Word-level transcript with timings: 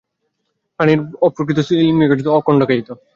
প্রাণীরা 0.79 1.03
অপ্রকৃত 1.21 1.59
সিলোমযুক্ত 1.67 2.25
ও 2.27 2.37
অখন্ডকায়িত। 2.39 2.89